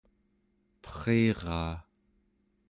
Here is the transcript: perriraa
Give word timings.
perriraa 0.81 1.73